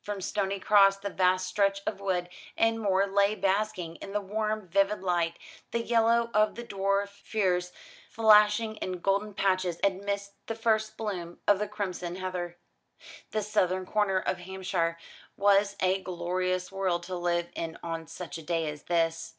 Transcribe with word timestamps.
From 0.00 0.22
Stony 0.22 0.58
Cross 0.60 1.00
the 1.00 1.10
vast 1.10 1.46
stretch 1.46 1.82
of 1.86 2.00
wood 2.00 2.30
and 2.56 2.80
moor 2.80 3.06
lay 3.06 3.34
basking 3.34 3.96
in 3.96 4.12
the 4.14 4.20
warm 4.22 4.66
vivid 4.66 5.02
light, 5.02 5.38
the 5.72 5.82
yellow 5.82 6.30
of 6.32 6.54
the 6.54 6.64
dwarf 6.64 7.10
furze 7.10 7.70
flashing 8.08 8.76
in 8.76 9.00
golden 9.00 9.34
patches 9.34 9.80
amidst 9.84 10.32
the 10.46 10.54
first 10.54 10.96
bloom 10.96 11.38
of 11.46 11.58
the 11.58 11.68
crimson 11.68 12.16
heather. 12.16 12.56
This 13.30 13.52
southern 13.52 13.84
corner 13.84 14.18
of 14.20 14.38
Hampshire 14.38 14.96
was 15.36 15.76
a 15.80 16.00
glorious 16.00 16.72
world 16.72 17.02
to 17.02 17.14
live 17.14 17.50
in 17.54 17.76
on 17.82 18.06
such 18.06 18.38
a 18.38 18.42
day 18.42 18.66
as 18.70 18.84
this. 18.84 19.34